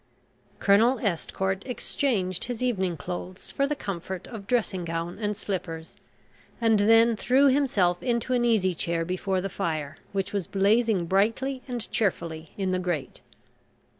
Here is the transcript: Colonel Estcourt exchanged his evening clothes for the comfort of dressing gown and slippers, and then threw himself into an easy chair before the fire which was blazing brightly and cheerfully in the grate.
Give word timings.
Colonel 0.57 0.97
Estcourt 0.97 1.61
exchanged 1.67 2.45
his 2.45 2.63
evening 2.63 2.97
clothes 2.97 3.51
for 3.51 3.67
the 3.67 3.75
comfort 3.75 4.25
of 4.25 4.47
dressing 4.47 4.83
gown 4.83 5.19
and 5.19 5.37
slippers, 5.37 5.95
and 6.59 6.79
then 6.79 7.15
threw 7.15 7.49
himself 7.49 8.01
into 8.01 8.33
an 8.33 8.43
easy 8.43 8.73
chair 8.73 9.05
before 9.05 9.41
the 9.41 9.47
fire 9.47 9.97
which 10.11 10.33
was 10.33 10.47
blazing 10.47 11.05
brightly 11.05 11.61
and 11.67 11.87
cheerfully 11.91 12.51
in 12.57 12.71
the 12.71 12.79
grate. 12.79 13.21